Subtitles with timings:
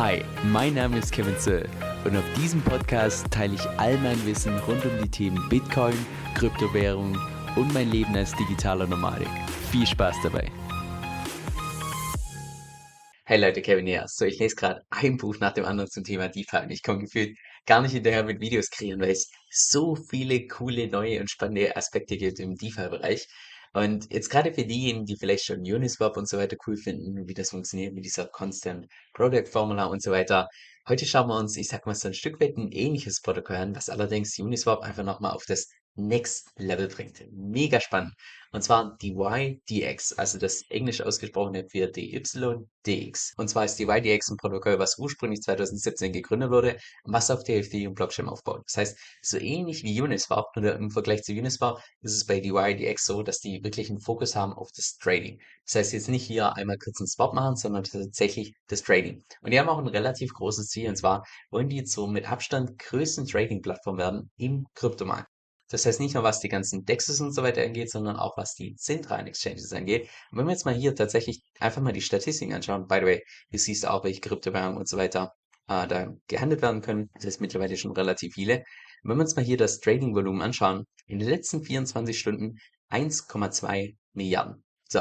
[0.00, 1.68] Hi, mein Name ist Kevin Zöll
[2.06, 5.92] und auf diesem Podcast teile ich all mein Wissen rund um die Themen Bitcoin,
[6.34, 7.18] Kryptowährung
[7.54, 9.28] und mein Leben als digitaler Nomadik.
[9.70, 10.50] Viel Spaß dabei!
[13.26, 14.06] Hey Leute, Kevin hier.
[14.06, 17.00] So, ich lese gerade ein Buch nach dem anderen zum Thema DeFi und ich komme
[17.00, 17.36] gefühlt
[17.66, 22.16] gar nicht hinterher mit Videos kreieren, weil es so viele coole, neue und spannende Aspekte
[22.16, 23.28] gibt im DeFi-Bereich.
[23.72, 27.34] Und jetzt gerade für diejenigen, die vielleicht schon Uniswap und so weiter cool finden, wie
[27.34, 30.48] das funktioniert mit dieser Constant Product Formula und so weiter.
[30.88, 33.76] Heute schauen wir uns, ich sag mal, so ein Stück weit ein ähnliches Protokoll an,
[33.76, 37.24] was allerdings Uniswap einfach nochmal auf das Next Level bringt.
[37.32, 38.14] Mega spannend.
[38.52, 43.34] Und zwar DYDX, also das englisch ausgesprochene für DYDX.
[43.36, 47.58] Und zwar ist DYDX ein Protokoll, was ursprünglich 2017 gegründet wurde und was auf der
[47.58, 48.62] Ethereum Blockchain aufbaut.
[48.66, 53.04] Das heißt, so ähnlich wie Uniswap, nur im Vergleich zu Uniswap ist es bei DYDX
[53.04, 55.40] so, dass die wirklich einen Fokus haben auf das Trading.
[55.64, 59.22] Das heißt, jetzt nicht hier einmal kurz einen Swap machen, sondern tatsächlich das Trading.
[59.42, 62.78] Und die haben auch ein relativ großes Ziel, und zwar wollen die so mit Abstand
[62.78, 65.28] größten Trading-Plattform werden im Kryptomarkt.
[65.70, 68.54] Das heißt nicht nur, was die ganzen Dexes und so weiter angeht, sondern auch was
[68.54, 70.08] die zentralen Exchanges angeht.
[70.30, 73.24] Und wenn wir jetzt mal hier tatsächlich einfach mal die Statistiken anschauen, by the way,
[73.50, 75.32] du siehst auch, welche Kryptowährungen und so weiter
[75.68, 77.08] äh, da gehandelt werden können.
[77.14, 78.64] Das ist mittlerweile schon relativ viele.
[79.02, 82.58] Wenn wir uns mal hier das Trading-Volumen anschauen, in den letzten 24 Stunden
[82.90, 84.64] 1,2 Milliarden.
[84.88, 85.00] So,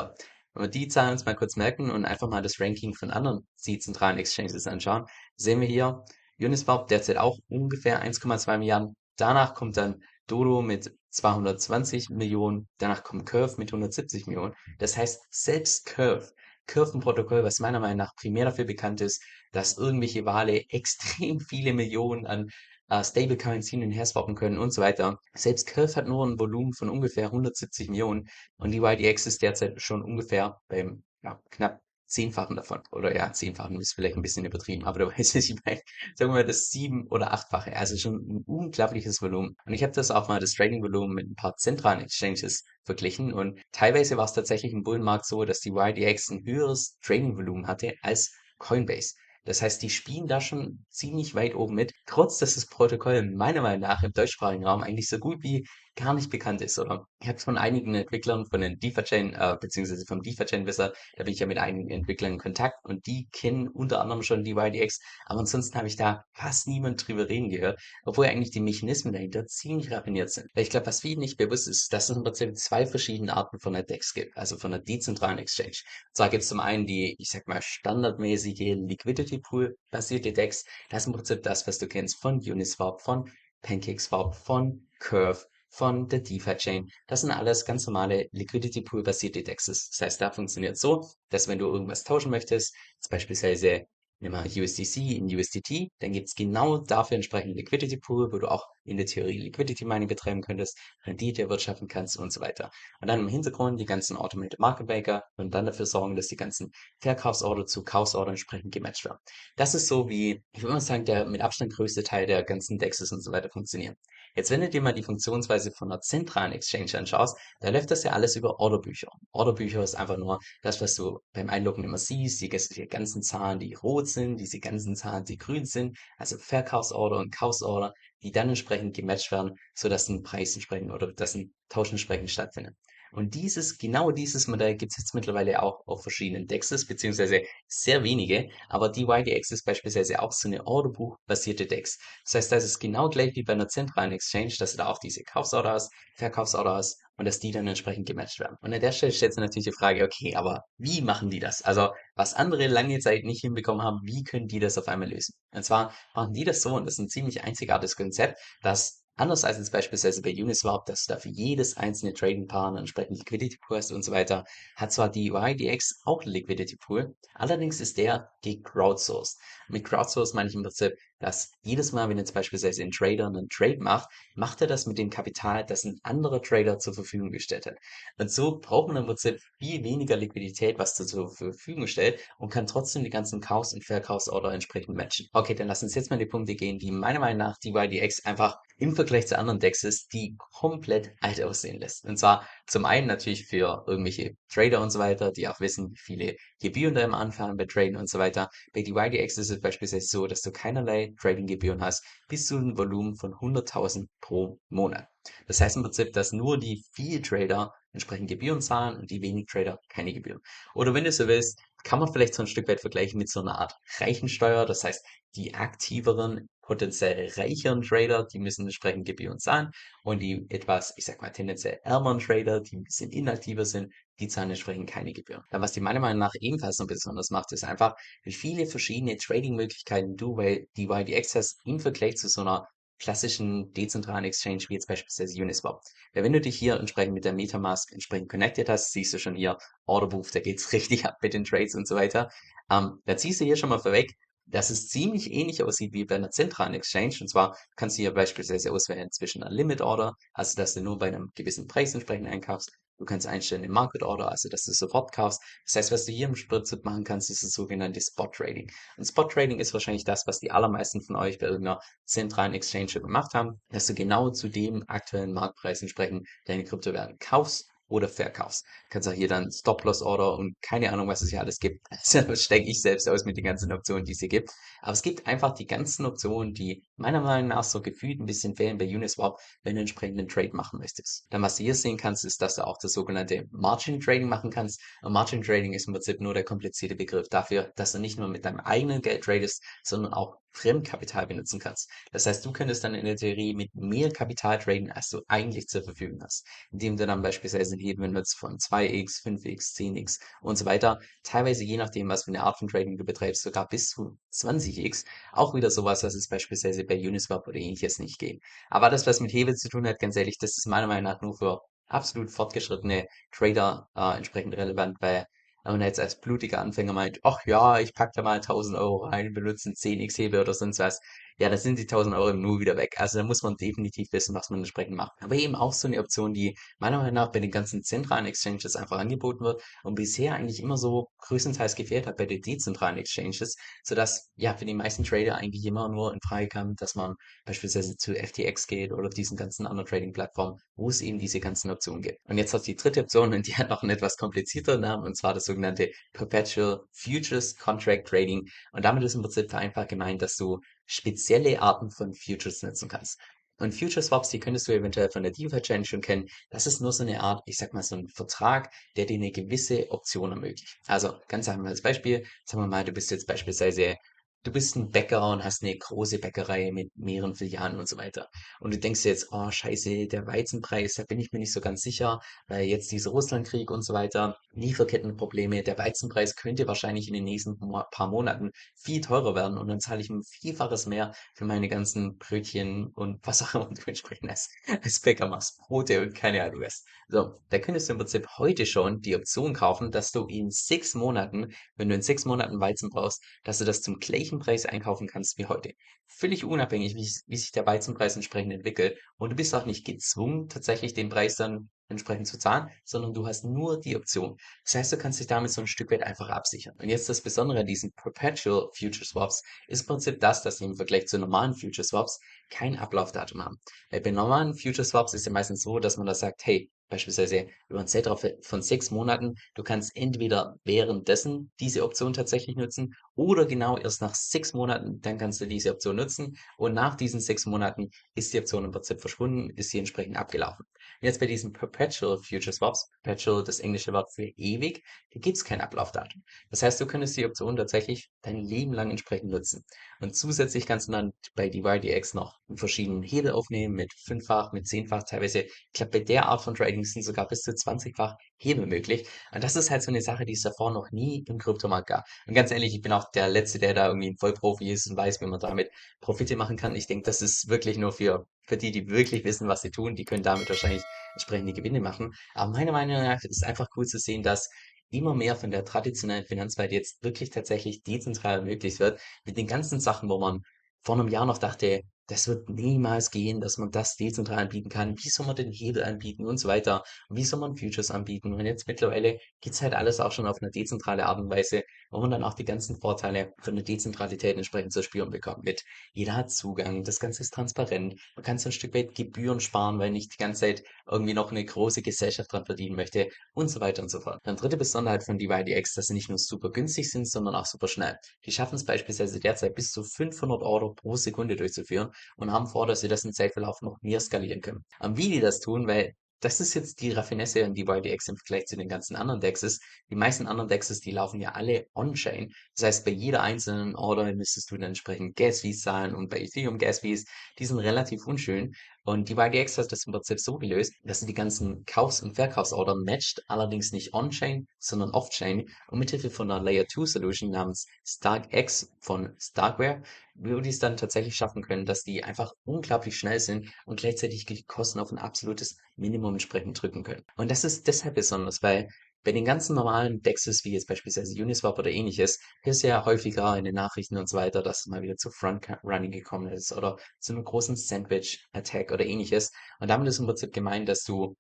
[0.54, 3.48] wenn wir die Zahlen uns mal kurz merken und einfach mal das Ranking von anderen
[3.58, 6.06] zentralen Exchanges anschauen, sehen wir hier
[6.40, 8.96] Uniswap derzeit auch ungefähr 1,2 Milliarden.
[9.18, 10.02] Danach kommt dann
[10.32, 14.54] Dodo mit 220 Millionen, danach kommt Curve mit 170 Millionen.
[14.78, 16.32] Das heißt, selbst Curve,
[16.68, 22.28] Curve-Protokoll, was meiner Meinung nach primär dafür bekannt ist, dass irgendwelche Wale extrem viele Millionen
[22.28, 22.50] an
[22.90, 25.20] äh, Stablecoins hin und können und so weiter.
[25.34, 29.82] Selbst Curve hat nur ein Volumen von ungefähr 170 Millionen und die YDX ist derzeit
[29.82, 32.82] schon ungefähr beim ja, knapp Zehnfachen davon.
[32.92, 35.82] Oder ja, Zehnfachen ist vielleicht ein bisschen übertrieben, aber du weißt, was ich meine.
[36.16, 37.76] Sagen wir mal das sieben- oder achtfache.
[37.76, 39.56] Also schon ein unglaubliches Volumen.
[39.66, 43.32] Und ich habe das auch mal, das Trading-Volumen mit ein paar zentralen Exchanges verglichen.
[43.32, 47.94] Und teilweise war es tatsächlich im Bullenmarkt so, dass die YDX ein höheres Trading-Volumen hatte
[48.02, 49.14] als Coinbase.
[49.46, 53.62] Das heißt, die spielen da schon ziemlich weit oben mit, trotz dass das Protokoll meiner
[53.62, 55.66] Meinung nach im deutschsprachigen Raum eigentlich so gut wie
[56.00, 57.06] gar nicht bekannt ist, oder?
[57.22, 61.40] Ich habe von einigen Entwicklern von den DeFi-Chain, äh, beziehungsweise vom DeFi-Chain-Wisser, da bin ich
[61.40, 65.42] ja mit einigen Entwicklern in Kontakt und die kennen unter anderem schon die YDX, aber
[65.42, 69.92] ansonsten habe ich da fast niemand drüber reden gehört, obwohl eigentlich die Mechanismen dahinter ziemlich
[69.92, 70.48] raffiniert sind.
[70.54, 73.60] Weil ich glaube, was vielen nicht bewusst ist, dass es im Prinzip zwei verschiedene Arten
[73.60, 75.68] von der DEX gibt, also von der dezentralen Exchange.
[75.70, 80.64] Und zwar gibt es zum einen die, ich sag mal, standardmäßige Liquidity Pool basierte DEX.
[80.90, 83.30] Das ist im Prinzip das, was du kennst von Uniswap, von
[83.62, 86.90] PancakeSwap, von Curve, von der DeFi-Chain.
[87.08, 89.90] Das sind alles ganz normale Liquidity Pool-basierte DEXs.
[89.92, 93.86] Das heißt, da funktioniert so, dass wenn du irgendwas tauschen möchtest, jetzt beispielsweise
[94.22, 98.52] nimm mal USDC in USDT, dann gibt es genau dafür entsprechend Liquidity Pool, wo du
[98.52, 102.70] auch in der Theorie Liquidity Mining betreiben könntest, Rendite erwirtschaften kannst und so weiter.
[103.02, 106.36] Und dann im Hintergrund die ganzen Automated Market Maker und dann dafür sorgen, dass die
[106.36, 109.20] ganzen Verkaufsorder zu Kaufsorder entsprechend gematcht werden.
[109.56, 112.78] Das ist so wie, ich würde mal sagen, der mit Abstand größte Teil der ganzen
[112.78, 113.96] Dexes und so weiter funktionieren.
[114.36, 118.04] Jetzt, wenn du dir mal die Funktionsweise von einer zentralen Exchange anschaust, da läuft das
[118.04, 119.10] ja alles über Orderbücher.
[119.32, 123.74] Orderbücher ist einfach nur das, was du beim Einloggen immer siehst, die, ganzen Zahlen, die
[123.74, 127.94] rot sind, diese ganzen Zahlen, die grün sind, also Verkaufsorder und Kaufsorder,
[128.24, 132.76] die dann entsprechend gematcht werden, sodass ein Preis entsprechend oder dass ein Tausch entsprechend stattfindet.
[133.12, 138.04] Und dieses, genau dieses Modell gibt es jetzt mittlerweile auch auf verschiedenen Dexes, beziehungsweise sehr
[138.04, 141.98] wenige, aber die YDX ist beispielsweise auch so eine Orderbuch-basierte Dex.
[142.26, 145.00] Das heißt, das ist genau gleich wie bei einer zentralen Exchange, dass du da auch
[145.00, 148.56] diese Kaufsorder hast, Verkaufsorder hast und dass die dann entsprechend gematcht werden.
[148.62, 151.62] Und an der Stelle stellt sich natürlich die Frage, okay, aber wie machen die das?
[151.62, 155.34] Also, was andere lange Zeit nicht hinbekommen haben, wie können die das auf einmal lösen?
[155.52, 159.44] Und zwar machen die das so, und das ist ein ziemlich einzigartiges Konzept, dass Anders
[159.44, 163.92] als jetzt beispielsweise bei Uniswap, dass da für jedes einzelne Trading-Partner entsprechend Liquidity Pool hast
[163.92, 164.46] und so weiter,
[164.78, 169.38] hat zwar die YDX auch einen Liquidity Pool, allerdings ist der gecrowdsourced.
[169.68, 173.50] Mit crowdsourced meine ich im Prinzip, dass jedes Mal, wenn jetzt beispielsweise ein Trader einen
[173.50, 177.66] Trade macht, macht er das mit dem Kapital, das ein anderer Trader zur Verfügung gestellt
[177.66, 177.76] hat.
[178.18, 182.68] Und so braucht man im Prinzip viel weniger Liquidität, was zur Verfügung stellt und kann
[182.68, 185.28] trotzdem die ganzen Kaufs- und Verkaufsorder entsprechend matchen.
[185.34, 188.26] Okay, dann lass uns jetzt mal die Punkte gehen, die meiner Meinung nach die YDX
[188.26, 192.06] einfach im Vergleich zu anderen Dexes, die komplett alt aussehen lässt.
[192.06, 195.98] Und zwar zum einen natürlich für irgendwelche Trader und so weiter, die auch wissen, wie
[195.98, 198.50] viele Gebühren da immer anfallen bei Traden und so weiter.
[198.74, 203.16] Bei DYDX ist es beispielsweise so, dass du keinerlei Trading-Gebühren hast, bis zu einem Volumen
[203.16, 205.08] von 100.000 pro Monat.
[205.48, 209.48] Das heißt im Prinzip, dass nur die viel Trader entsprechend Gebühren zahlen und die wenig
[209.48, 210.42] Trader keine Gebühren.
[210.76, 213.40] Oder wenn du so willst, kann man vielleicht so ein Stück weit vergleichen mit so
[213.40, 214.66] einer Art Reichensteuer.
[214.66, 215.04] Das heißt,
[215.36, 219.72] die aktiveren, potenziell reicheren Trader, die müssen entsprechend Gebühren zahlen
[220.04, 224.28] und die etwas, ich sag mal, tendenziell ärmeren Trader, die ein bisschen inaktiver sind, die
[224.28, 225.44] zahlen entsprechend keine Gebühren.
[225.50, 229.18] Dann, was die meiner Meinung nach ebenfalls noch besonders macht, ist einfach, wie viele verschiedene
[229.18, 232.68] Trading-Möglichkeiten du bei DYDX hast im Vergleich zu so einer
[233.00, 235.82] klassischen dezentralen Exchange wie jetzt beispielsweise Uniswap.
[236.14, 239.36] Weil wenn du dich hier entsprechend mit der Metamask entsprechend connected hast, siehst du schon
[239.36, 242.30] hier Orderbuch, da geht's richtig ab mit den Trades und so weiter.
[242.70, 244.14] Ähm, da ziehst du hier schon mal vorweg,
[244.46, 247.16] dass es ziemlich ähnlich aussieht wie bei einer zentralen Exchange.
[247.22, 250.98] Und zwar kannst du hier beispielsweise auswählen zwischen einer Limit Order, also dass du nur
[250.98, 254.74] bei einem gewissen Preis entsprechend einkaufst, Du kannst einstellen im Market Order, also dass du
[254.74, 255.42] sofort kaufst.
[255.66, 258.70] Das heißt, was du hier im Prinzip machen kannst, ist das sogenannte Spot Trading.
[258.98, 263.02] Und Spot Trading ist wahrscheinlich das, was die allermeisten von euch bei irgendeiner zentralen Exchange
[263.02, 268.66] gemacht haben, dass du genau zu dem aktuellen Marktpreis entsprechend deine Kryptowährung kaufst oder verkaufst.
[268.66, 271.86] Du kannst auch hier dann Stop-Loss-Order und keine Ahnung, was es hier alles gibt.
[272.30, 274.52] Das stecke ich selbst aus mit den ganzen Optionen, die es hier gibt.
[274.82, 278.56] Aber es gibt einfach die ganzen Optionen, die meiner Meinung nach so gefühlt ein bisschen
[278.56, 281.26] fehlen bei Uniswap, wenn du entsprechend einen Trade machen möchtest.
[281.30, 284.52] Dann, was du hier sehen kannst, ist, dass du auch das sogenannte Margin Trading machen
[284.52, 284.82] kannst.
[285.02, 288.28] Und Margin Trading ist im Prinzip nur der komplizierte Begriff dafür, dass du nicht nur
[288.28, 291.90] mit deinem eigenen Geld tradest, sondern auch Fremdkapital benutzen kannst.
[292.12, 295.68] Das heißt, du könntest dann in der Theorie mit mehr Kapital traden, als du eigentlich
[295.68, 300.58] zur Verfügung hast, indem du dann beispielsweise einen Hebel nutzt von 2x, 5x, 10x und
[300.58, 301.00] so weiter.
[301.24, 305.06] Teilweise je nachdem, was für eine Art von Trading du betreibst, sogar bis zu 20x.
[305.32, 308.42] Auch wieder sowas, was es beispielsweise bei Uniswap oder ähnliches nicht geht.
[308.70, 311.22] Aber das, was mit Hebel zu tun hat, ganz ehrlich, das ist meiner Meinung nach
[311.22, 315.26] nur für absolut fortgeschrittene Trader äh, entsprechend relevant, weil
[315.64, 319.06] wenn man jetzt als blutiger Anfänger meint, ach ja, ich pack da mal 1000 Euro
[319.06, 321.00] rein, benutze einen 10x-Hebel oder sonst was,
[321.40, 322.96] ja, da sind die 1000 Euro nur wieder weg.
[322.98, 325.14] Also da muss man definitiv wissen, was man entsprechend macht.
[325.22, 328.76] Aber eben auch so eine Option, die meiner Meinung nach bei den ganzen zentralen Exchanges
[328.76, 333.56] einfach angeboten wird und bisher eigentlich immer so größtenteils gefehlt hat bei den dezentralen Exchanges,
[333.84, 337.16] sodass ja für die meisten Trader eigentlich immer nur in Frage kam, dass man
[337.46, 342.02] beispielsweise zu FTX geht oder diesen ganzen anderen Trading-Plattformen, wo es eben diese ganzen Optionen
[342.02, 342.20] gibt.
[342.26, 345.16] Und jetzt hat die dritte Option und die hat noch einen etwas komplizierteren Namen und
[345.16, 348.46] zwar das sogenannte Perpetual Futures Contract Trading.
[348.74, 350.60] Und damit ist im Prinzip einfach gemeint, dass du
[350.90, 353.20] spezielle Arten von Futures nutzen kannst.
[353.60, 356.30] Und Future Swaps, die könntest du eventuell von der DeFi Chain schon kennen.
[356.50, 359.32] Das ist nur so eine Art, ich sag mal, so ein Vertrag, der dir eine
[359.32, 360.80] gewisse Option ermöglicht.
[360.88, 362.26] Also ganz einfaches Beispiel.
[362.46, 363.98] Sagen wir mal, du bist jetzt beispielsweise
[364.44, 368.30] du bist ein Bäcker und hast eine große Bäckerei mit mehreren Filialen und so weiter.
[368.60, 371.82] Und du denkst jetzt, oh scheiße, der Weizenpreis, da bin ich mir nicht so ganz
[371.82, 377.26] sicher, weil jetzt dieser Russlandkrieg und so weiter, Lieferkettenprobleme, der Weizenpreis könnte wahrscheinlich in den
[377.26, 377.60] nächsten
[377.92, 382.18] paar Monaten viel teurer werden und dann zahle ich ein Vielfaches mehr für meine ganzen
[382.18, 386.62] Brötchen und was auch immer du entsprechend als, als Bäcker machst, Brote und keine Ahnung
[386.62, 386.84] was.
[387.12, 390.94] So, da könntest du im Prinzip heute schon die Option kaufen, dass du in sechs
[390.94, 394.66] Monaten, wenn du in sechs Monaten Weizen brauchst, dass du das zum gleichen gleichen Preis
[394.66, 395.74] einkaufen kannst wie heute.
[396.08, 398.98] Völlig unabhängig, wie, wie sich der Weizenpreis entsprechend entwickelt.
[399.18, 403.26] Und du bist auch nicht gezwungen, tatsächlich den Preis dann entsprechend zu zahlen, sondern du
[403.26, 404.38] hast nur die Option.
[404.64, 406.76] Das heißt, du kannst dich damit so ein Stück weit einfach absichern.
[406.80, 410.66] Und jetzt das Besondere an diesen Perpetual Future Swaps ist im Prinzip das, dass sie
[410.66, 413.60] im Vergleich zu normalen Future Swaps kein Ablaufdatum haben.
[413.90, 417.48] Weil bei normalen Future Swaps ist ja meistens so, dass man da sagt, hey, beispielsweise
[417.68, 419.36] über einen Zeitraum von sechs Monaten.
[419.54, 425.18] Du kannst entweder währenddessen diese Option tatsächlich nutzen oder genau erst nach sechs Monaten, dann
[425.18, 429.02] kannst du diese Option nutzen und nach diesen sechs Monaten ist die Option im Prinzip
[429.02, 430.66] verschwunden, ist sie entsprechend abgelaufen.
[431.02, 435.44] Jetzt bei diesen Perpetual Future Swaps, Perpetual, das englische Wort für ewig, da gibt es
[435.44, 436.24] kein Ablaufdatum.
[436.50, 439.66] Das heißt, du könntest die Option tatsächlich dein Leben lang entsprechend nutzen.
[440.00, 445.04] Und zusätzlich kannst du dann bei DYDX noch verschiedenen Hebel aufnehmen mit fünffach, mit zehnfach
[445.04, 445.42] teilweise.
[445.42, 449.08] Ich glaube, bei der Art von Trading sind sogar bis zu 20-fach Hebel möglich.
[449.34, 452.06] Und das ist halt so eine Sache, die es davor noch nie im Kryptomarkt gab.
[452.26, 454.98] Und ganz ehrlich, ich bin auch der Letzte, der da irgendwie ein Vollprofi ist und
[454.98, 455.70] weiß, wie man damit
[456.00, 456.76] Profite machen kann.
[456.76, 459.96] Ich denke, das ist wirklich nur für, für die, die wirklich wissen, was sie tun.
[459.96, 462.14] Die können damit wahrscheinlich entsprechende Gewinne machen.
[462.34, 464.50] Aber meiner Meinung nach ist es einfach cool zu sehen, dass
[464.92, 469.80] immer mehr von der traditionellen Finanzwelt jetzt wirklich tatsächlich dezentral möglich wird, mit den ganzen
[469.80, 470.42] Sachen, wo man
[470.82, 474.98] vor einem Jahr noch dachte, das wird niemals gehen, dass man das dezentral anbieten kann.
[474.98, 476.84] Wie soll man den Hebel anbieten und so weiter?
[477.10, 478.34] Wie soll man Futures anbieten?
[478.34, 482.00] Und jetzt mittlerweile geht's halt alles auch schon auf eine dezentrale Art und Weise, wo
[482.00, 485.44] man dann auch die ganzen Vorteile von der Dezentralität entsprechend zu spüren bekommt.
[485.44, 485.64] Mit
[485.94, 489.78] jeder hat Zugang, das Ganze ist transparent, man kann so ein Stück weit Gebühren sparen,
[489.78, 493.60] weil nicht die ganze Zeit irgendwie noch eine große Gesellschaft dran verdienen möchte und so
[493.62, 494.20] weiter und so fort.
[494.24, 497.68] Dann dritte Besonderheit von DYDX, dass sie nicht nur super günstig sind, sondern auch super
[497.68, 497.98] schnell.
[498.26, 502.68] Die schaffen es beispielsweise derzeit bis zu 500 Euro pro Sekunde durchzuführen und haben vor,
[502.68, 504.66] dass sie das im Zeitverlauf noch mehr skalieren können.
[504.80, 508.46] Und wie die das tun, weil das ist jetzt die Raffinesse an DYDX im Vergleich
[508.46, 509.60] zu den ganzen anderen Dexes.
[509.90, 512.34] Die meisten anderen Dexes, die laufen ja alle on-chain.
[512.56, 516.58] Das heißt, bei jeder einzelnen Order müsstest du dann entsprechend Gas-Fees zahlen und bei Ethereum
[516.58, 517.06] Gas-Fees,
[517.38, 518.54] die sind relativ unschön.
[518.84, 522.76] Und DYDX hat das im Prinzip so gelöst, dass sie die ganzen Kaufs- und Verkaufsorder
[522.76, 528.72] matcht, allerdings nicht on-chain, sondern off-chain und mithilfe von einer Layer 2 Solution namens StarkX
[528.80, 529.84] von Starkware
[530.20, 534.26] wo die es dann tatsächlich schaffen können, dass die einfach unglaublich schnell sind und gleichzeitig
[534.26, 537.04] die Kosten auf ein absolutes Minimum entsprechend drücken können.
[537.16, 538.70] Und das ist deshalb besonders, weil
[539.04, 543.46] bei den ganzen normalen Dexes, wie jetzt beispielsweise Uniswap oder ähnliches, ist ja häufiger in
[543.46, 547.14] den Nachrichten und so weiter, dass es mal wieder zu Frontrunning gekommen ist oder zu
[547.14, 549.32] einem großen Sandwich-Attack oder ähnliches.
[549.60, 551.16] Und damit ist im Prinzip gemeint, dass du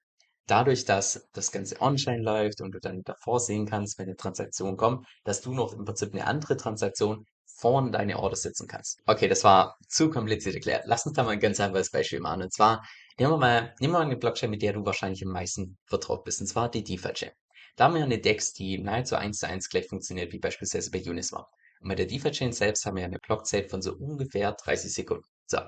[0.47, 4.77] dadurch, dass das Ganze online läuft und du dann davor sehen kannst, wenn eine Transaktion
[4.77, 7.25] kommt, dass du noch im Prinzip eine andere Transaktion
[7.59, 9.01] vorne deine Orders setzen kannst.
[9.05, 10.83] Okay, das war zu kompliziert erklärt.
[10.85, 12.41] Lass uns da mal ein ganz einfaches Beispiel machen.
[12.43, 12.83] Und zwar,
[13.19, 16.23] nehmen wir mal, nehmen wir mal eine Blockchain, mit der du wahrscheinlich am meisten vertraut
[16.23, 16.41] bist.
[16.41, 17.31] Und zwar die DeFi-Chain.
[17.79, 21.01] Da haben wir eine DEX, die nahezu eins zu eins gleich funktioniert wie beispielsweise bei
[21.01, 21.47] Uniswap.
[21.79, 25.23] Und bei der DeFi-Chain selbst haben wir eine Blockzeit von so ungefähr 30 Sekunden.
[25.47, 25.59] So,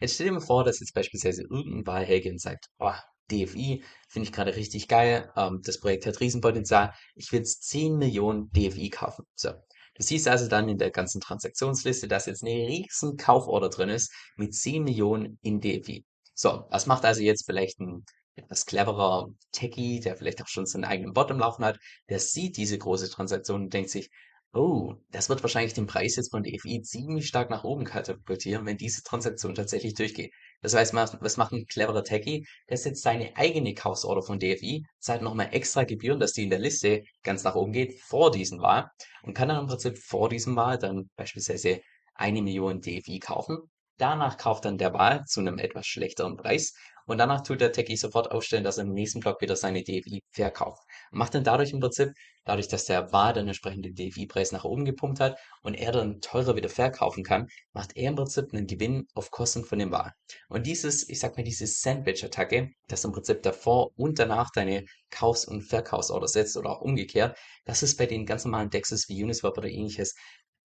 [0.00, 2.90] jetzt stell dir mal vor, dass jetzt beispielsweise irgendein Wahlhelge sagt, oh,
[3.30, 7.98] DFI finde ich gerade richtig geil, ähm, das Projekt hat Riesenpotenzial, ich will jetzt 10
[7.98, 9.24] Millionen DFI kaufen.
[9.36, 9.50] So,
[9.94, 14.12] Du siehst also dann in der ganzen Transaktionsliste, dass jetzt eine riesen Kauforder drin ist
[14.34, 16.04] mit 10 Millionen in DFI.
[16.34, 18.04] So, was macht also jetzt vielleicht ein
[18.36, 22.56] etwas cleverer Techie, der vielleicht auch schon seinen eigenen Bot im Laufen hat, der sieht
[22.56, 24.10] diese große Transaktion und denkt sich,
[24.52, 28.76] Oh, das wird wahrscheinlich den Preis jetzt von DFI ziemlich stark nach oben katapultieren, wenn
[28.76, 30.32] diese Transaktion tatsächlich durchgeht.
[30.60, 32.44] Das heißt, was macht ein cleverer Techie?
[32.68, 36.58] Der setzt seine eigene Kaufsorder von DFI, zahlt nochmal extra Gebühren, dass die in der
[36.58, 38.90] Liste ganz nach oben geht, vor diesem Wahl
[39.22, 41.80] und kann dann im Prinzip vor diesem Wahl dann beispielsweise
[42.14, 43.56] eine Million DFI kaufen.
[43.98, 46.74] Danach kauft dann der Wahl zu einem etwas schlechteren Preis
[47.06, 50.22] und danach tut der Techie sofort aufstellen, dass er im nächsten Block wieder seine DFI
[50.30, 50.82] verkauft.
[51.10, 52.10] Macht dann dadurch im Prinzip,
[52.44, 56.20] dadurch, dass der War dann entsprechend den DFI-Preis nach oben gepumpt hat und er dann
[56.20, 60.14] teurer wieder verkaufen kann, macht er im Prinzip einen Gewinn auf Kosten von dem War.
[60.48, 65.44] Und dieses, ich sag mal, diese Sandwich-Attacke, dass im Prinzip davor und danach deine Kaufs-
[65.44, 69.56] und Verkaufsorder setzt oder auch umgekehrt, das ist bei den ganz normalen Dexes wie Uniswap
[69.58, 70.14] oder ähnliches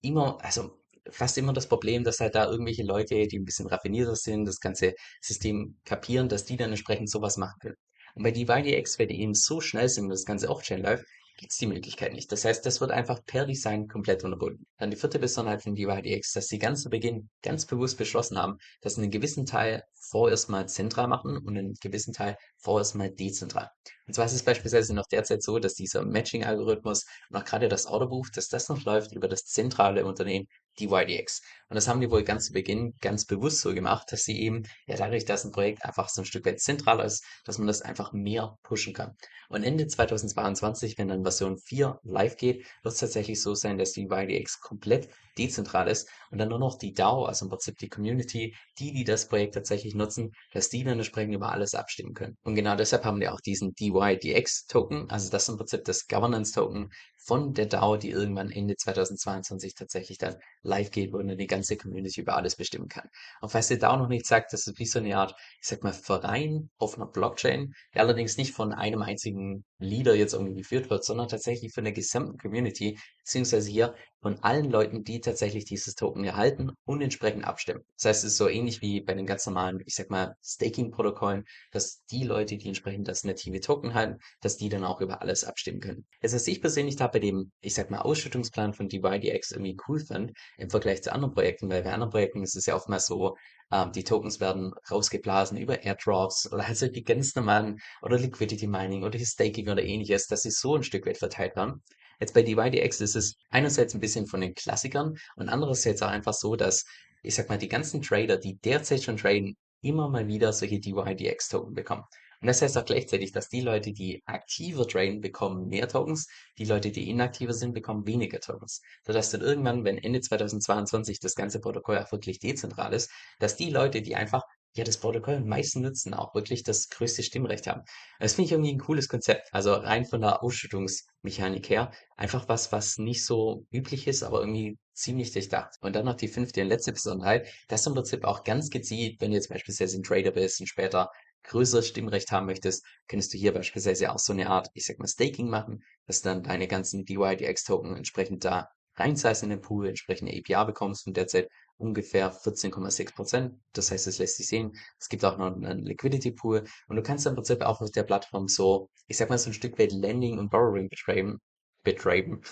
[0.02, 0.78] immer, also
[1.10, 4.60] fast immer das Problem, dass halt da irgendwelche Leute, die ein bisschen raffinierter sind, das
[4.60, 7.76] ganze System kapieren, dass die dann entsprechend sowas machen können.
[8.14, 11.04] Und bei DivideX, weil die eben so schnell sind und das Ganze Off-Chain läuft,
[11.36, 12.32] gibt es die Möglichkeit nicht.
[12.32, 14.66] Das heißt, das wird einfach per Design komplett unterbunden.
[14.78, 18.56] Dann die vierte Besonderheit von DivideX, dass sie ganz zu Beginn ganz bewusst beschlossen haben,
[18.80, 23.10] dass sie einen gewissen Teil vorerst mal zentral machen und einen gewissen Teil vorerst mal
[23.10, 23.68] dezentral.
[24.06, 27.86] Und zwar ist es beispielsweise noch derzeit so, dass dieser Matching-Algorithmus und auch gerade das
[27.86, 30.46] Orderbuch, dass das noch läuft über das zentrale Unternehmen
[30.80, 31.42] DYDX.
[31.68, 34.62] Und das haben die wohl ganz zu Beginn ganz bewusst so gemacht, dass sie eben,
[34.86, 37.82] ja dadurch, dass ein Projekt einfach so ein Stück weit zentraler ist, dass man das
[37.82, 39.16] einfach mehr pushen kann.
[39.48, 43.92] Und Ende 2022, wenn dann Version 4 live geht, wird es tatsächlich so sein, dass
[43.92, 47.88] die YDX komplett dezentral ist und dann nur noch die DAO, also im Prinzip die
[47.88, 52.36] Community, die, die das Projekt tatsächlich nutzen, dass die dann entsprechend über alles abstimmen können.
[52.42, 56.90] Und genau deshalb haben wir auch diesen DYDX-Token, also das im Prinzip das Governance-Token
[57.26, 61.76] von der DAO, die irgendwann Ende 2022 tatsächlich dann live geht, wo dann die ganze
[61.76, 63.08] Community über alles bestimmen kann.
[63.40, 65.82] Und falls ihr DAO noch nicht sagt, das ist wie so eine Art, ich sag
[65.82, 70.90] mal, Verein auf einer Blockchain, der allerdings nicht von einem einzigen Leader jetzt irgendwie geführt
[70.90, 75.94] wird, sondern tatsächlich von der gesamten Community, beziehungsweise hier von allen Leuten, die tatsächlich dieses
[75.94, 77.84] Token erhalten und entsprechend abstimmen.
[77.96, 81.44] Das heißt, es ist so ähnlich wie bei den ganz normalen, ich sag mal, Staking-Protokollen,
[81.72, 85.44] dass die Leute, die entsprechend das native Token halten, dass die dann auch über alles
[85.44, 86.06] abstimmen können.
[86.22, 90.00] Das heißt, ich persönlich da bei dem, ich sag mal, Ausschüttungsplan von DYDX irgendwie cool
[90.00, 93.36] fand im Vergleich zu anderen Projekten, weil bei anderen Projekten ist es ja oftmals so,
[93.72, 99.04] ähm, die Tokens werden rausgeblasen über Airdrops oder also die ganz normalen oder Liquidity Mining
[99.04, 101.82] oder Staking oder ähnliches, dass sie so ein Stück weit verteilt werden.
[102.20, 106.32] Jetzt bei DYDX ist es einerseits ein bisschen von den Klassikern und andererseits auch einfach
[106.32, 106.84] so, dass,
[107.22, 111.74] ich sag mal, die ganzen Trader, die derzeit schon traden, immer mal wieder solche DYDX-Token
[111.74, 112.04] bekommen.
[112.40, 116.28] Und das heißt auch gleichzeitig, dass die Leute, die aktiver traden, bekommen mehr Tokens,
[116.58, 118.82] die Leute, die inaktiver sind, bekommen weniger Tokens.
[119.04, 123.70] Sodass dann irgendwann, wenn Ende 2022 das ganze Protokoll auch wirklich dezentral ist, dass die
[123.70, 124.42] Leute, die einfach
[124.76, 127.82] ja, das Protokoll am meisten nutzen, auch wirklich das größte Stimmrecht haben.
[128.20, 129.48] Das finde ich irgendwie ein cooles Konzept.
[129.52, 134.78] Also rein von der Ausschüttungsmechanik her, einfach was, was nicht so üblich ist, aber irgendwie
[134.96, 135.76] ziemlich durchdacht.
[135.80, 139.30] Und dann noch die fünfte und letzte Besonderheit, dass im Prinzip auch ganz gezielt, wenn
[139.30, 141.10] du jetzt beispielsweise ein Trader bist und später
[141.44, 145.06] größeres Stimmrecht haben möchtest, könntest du hier beispielsweise auch so eine Art, ich sag mal,
[145.06, 150.64] Staking machen, dass dann deine ganzen DYDX-Token entsprechend da reinzahlst in den Pool, entsprechende APR
[150.64, 153.54] bekommst und derzeit ungefähr 14,6 Prozent.
[153.72, 154.72] Das heißt, es lässt sich sehen.
[154.98, 158.04] Es gibt auch noch einen Liquidity Pool und du kannst im Prinzip auch auf der
[158.04, 161.38] Plattform so, ich sag mal, so ein Stück weit Lending und Borrowing betreiben,
[161.86, 162.42] betreiben,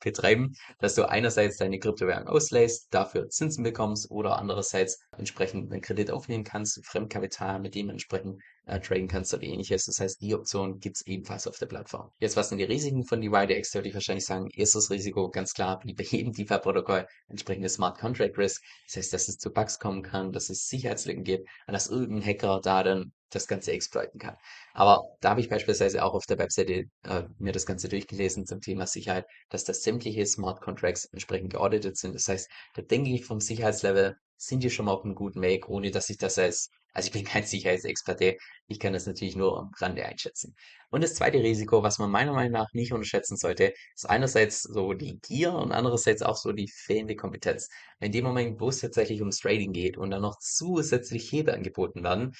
[0.00, 6.12] betreiben, dass du einerseits deine Kryptowährung auslässt, dafür Zinsen bekommst oder andererseits entsprechend einen Kredit
[6.12, 9.86] aufnehmen kannst, Fremdkapital, mit dem entsprechend äh, traden kannst oder ähnliches.
[9.86, 12.12] Das heißt, die Option gibt es ebenfalls auf der Plattform.
[12.20, 13.72] Jetzt, was sind die Risiken von DYDX?
[13.72, 17.98] Da würde ich wahrscheinlich sagen, erstes Risiko, ganz klar, wie bei jedem DeFi-Protokoll, entsprechende Smart
[17.98, 18.62] Contract Risk.
[18.86, 22.60] Das heißt, dass es zu Bugs kommen kann, dass es Sicherheitslücken gibt dass irgendein Hacker
[22.62, 24.36] da dann das Ganze exploiten kann.
[24.74, 28.60] Aber da habe ich beispielsweise auch auf der Webseite äh, mir das Ganze durchgelesen zum
[28.60, 32.14] Thema Sicherheit, dass das sämtliche Smart Contracts entsprechend geauditet sind.
[32.14, 35.68] Das heißt, da denke ich vom Sicherheitslevel sind die schon mal auf einem guten Weg,
[35.68, 38.36] ohne dass ich das als, also ich bin kein Sicherheitsexperte,
[38.68, 40.54] ich kann das natürlich nur am Rande einschätzen.
[40.90, 44.94] Und das zweite Risiko, was man meiner Meinung nach nicht unterschätzen sollte, ist einerseits so
[44.94, 47.68] die Gier und andererseits auch so die fehlende Kompetenz.
[48.00, 52.02] In dem Moment, wo es tatsächlich ums Trading geht und dann noch zusätzlich Hebel angeboten
[52.02, 52.32] werden,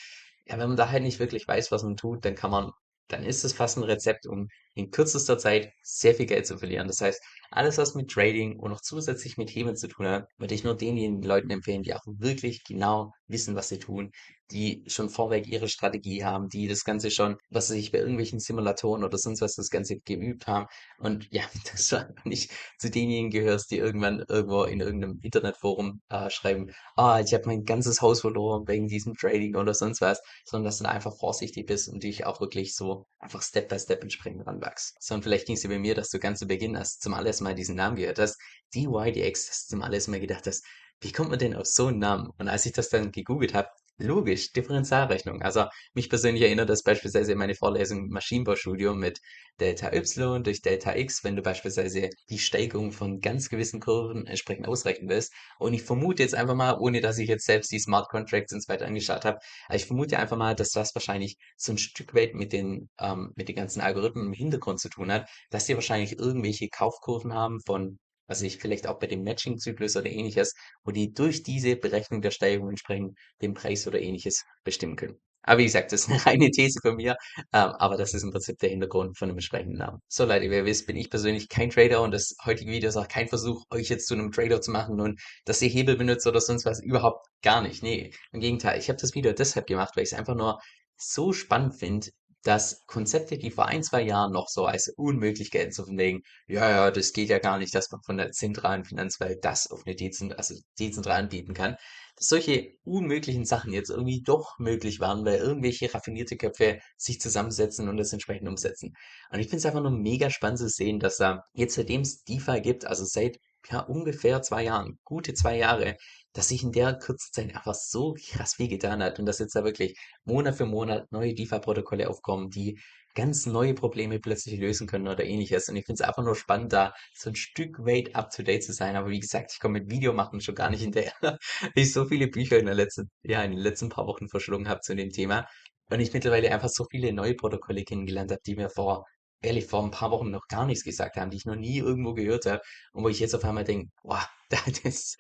[0.50, 2.73] ja, wenn man da halt nicht wirklich weiß, was man tut, dann kann man
[3.09, 6.87] dann ist es fast ein Rezept, um in kürzester Zeit sehr viel Geld zu verlieren.
[6.87, 10.55] Das heißt, alles, was mit Trading und noch zusätzlich mit Hebeln zu tun hat, würde
[10.55, 14.12] ich nur denjenigen Leuten empfehlen, die auch wirklich genau wissen, was sie tun,
[14.53, 18.39] die schon vorweg ihre Strategie haben, die das Ganze schon, was sie sich bei irgendwelchen
[18.39, 20.67] Simulatoren oder sonst was das Ganze geübt haben.
[20.99, 26.31] Und ja, dass du nicht zu denjenigen gehörst, die irgendwann irgendwo in irgendeinem Internetforum äh,
[26.31, 30.67] schreiben, ah, ich habe mein ganzes Haus verloren wegen diesem Trading oder sonst was, sondern
[30.67, 34.03] dass du dann einfach vorsichtig bist und dich auch wirklich so einfach Step by Step
[34.03, 34.70] entsprechend ranwachst.
[34.79, 37.15] So, und vielleicht ging es dir bei mir, dass du ganz zu Beginn hast zum
[37.15, 38.39] allerersten Mal diesen Namen gehört hast,
[38.75, 40.65] DYDX, dass du zum allerersten Mal gedacht hast,
[41.00, 42.31] wie kommt man denn auf so einen Namen?
[42.39, 43.69] Und als ich das dann gegoogelt habe,
[44.00, 45.42] logisch, Differentialrechnung.
[45.42, 49.21] Also mich persönlich erinnert das beispielsweise meine Vorlesung im Maschinenbaustudium mit
[49.61, 54.66] Delta Y durch Delta X, wenn du beispielsweise die Steigung von ganz gewissen Kurven entsprechend
[54.66, 55.33] ausrechnen willst.
[55.59, 58.62] Und ich vermute jetzt einfach mal, ohne dass ich jetzt selbst die Smart Contracts und
[58.62, 59.38] so weiter angeschaut habe,
[59.73, 63.49] ich vermute einfach mal, dass das wahrscheinlich so ein Stück weit mit den, ähm, mit
[63.49, 67.99] den ganzen Algorithmen im Hintergrund zu tun hat, dass die wahrscheinlich irgendwelche Kaufkurven haben von
[68.31, 72.31] also ich vielleicht auch bei dem Matching-Zyklus oder ähnliches, wo die durch diese Berechnung der
[72.31, 75.19] Steigerung entsprechend den Preis oder ähnliches bestimmen können.
[75.43, 77.16] Aber wie gesagt, das ist eine reine These von mir,
[77.53, 79.99] ähm, aber das ist im Prinzip der Hintergrund von dem entsprechenden Namen.
[80.07, 82.97] So Leute, wie ihr wisst, bin ich persönlich kein Trader und das heutige Video ist
[82.97, 86.27] auch kein Versuch, euch jetzt zu einem Trader zu machen und dass ihr Hebel benutzt
[86.27, 87.83] oder sonst was, überhaupt gar nicht.
[87.83, 90.61] Nee, im Gegenteil, ich habe das Video deshalb gemacht, weil ich es einfach nur
[90.97, 92.09] so spannend finde,
[92.42, 96.22] dass Konzepte, die vor ein, zwei Jahren noch so als unmöglich gelten, so von wegen,
[96.46, 99.83] ja, ja, das geht ja gar nicht, dass man von der zentralen Finanzwelt das auf
[99.87, 101.76] eine dezent, also dezentral anbieten kann,
[102.16, 107.88] dass solche unmöglichen Sachen jetzt irgendwie doch möglich waren, weil irgendwelche raffinierte Köpfe sich zusammensetzen
[107.88, 108.94] und das entsprechend umsetzen.
[109.31, 112.24] Und ich finde es einfach nur mega spannend zu sehen, dass da jetzt seitdem es
[112.24, 115.96] DeFi gibt, also seit ja, ungefähr zwei Jahren, gute zwei Jahre,
[116.33, 119.55] dass sich in der kurzen Zeit einfach so krass viel getan hat und dass jetzt
[119.55, 122.79] da wirklich Monat für Monat neue DeFi-Protokolle aufkommen, die
[123.14, 125.68] ganz neue Probleme plötzlich lösen können oder ähnliches.
[125.68, 128.62] Und ich finde es einfach nur spannend, da so ein Stück weit up to date
[128.64, 128.96] zu sein.
[128.96, 131.38] Aber wie gesagt, ich komme mit Videomachen schon gar nicht hinterher, weil
[131.75, 134.81] ich so viele Bücher in der letzten, ja, in den letzten paar Wochen verschlungen habe
[134.81, 135.46] zu dem Thema.
[135.90, 139.07] Und ich mittlerweile einfach so viele neue Protokolle kennengelernt habe, die mir vor
[139.42, 142.14] ehrlich vor ein paar Wochen noch gar nichts gesagt haben, die ich noch nie irgendwo
[142.14, 144.22] gehört habe und wo ich jetzt auf einmal denke, boah,
[144.85, 145.16] das,